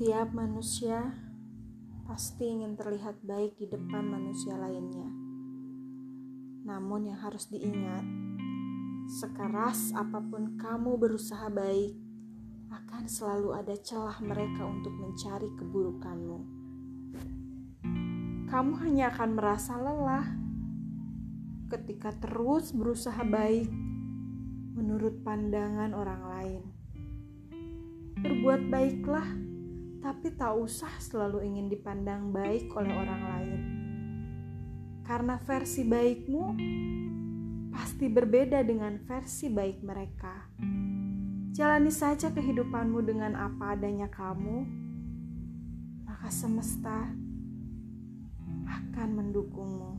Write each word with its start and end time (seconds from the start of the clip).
Setiap 0.00 0.32
manusia 0.32 1.12
pasti 2.08 2.48
ingin 2.48 2.72
terlihat 2.72 3.20
baik 3.20 3.60
di 3.60 3.68
depan 3.68 4.08
manusia 4.08 4.56
lainnya. 4.56 5.12
Namun, 6.64 7.12
yang 7.12 7.20
harus 7.20 7.52
diingat, 7.52 8.00
sekeras 9.20 9.92
apa 9.92 10.24
pun 10.24 10.56
kamu 10.56 10.96
berusaha 10.96 11.52
baik, 11.52 11.92
akan 12.72 13.12
selalu 13.12 13.52
ada 13.52 13.76
celah 13.76 14.16
mereka 14.24 14.64
untuk 14.64 14.96
mencari 14.96 15.52
keburukanmu. 15.60 16.38
Kamu 18.48 18.72
hanya 18.80 19.12
akan 19.12 19.30
merasa 19.36 19.76
lelah 19.76 20.24
ketika 21.76 22.16
terus 22.16 22.72
berusaha 22.72 23.20
baik 23.20 23.68
menurut 24.80 25.20
pandangan 25.20 25.92
orang 25.92 26.22
lain. 26.24 26.62
Berbuat 28.24 28.64
baiklah 28.72 29.49
tapi 30.00 30.32
tak 30.32 30.56
usah 30.56 30.90
selalu 30.96 31.44
ingin 31.44 31.68
dipandang 31.68 32.32
baik 32.32 32.72
oleh 32.72 32.92
orang 32.92 33.22
lain. 33.22 33.60
Karena 35.04 35.36
versi 35.44 35.84
baikmu 35.84 36.44
pasti 37.68 38.08
berbeda 38.08 38.64
dengan 38.64 38.96
versi 39.04 39.52
baik 39.52 39.84
mereka. 39.84 40.48
Jalani 41.52 41.92
saja 41.92 42.32
kehidupanmu 42.32 43.04
dengan 43.04 43.36
apa 43.36 43.76
adanya 43.76 44.08
kamu, 44.08 44.64
maka 46.08 46.28
semesta 46.32 47.12
akan 48.64 49.08
mendukungmu. 49.20 49.92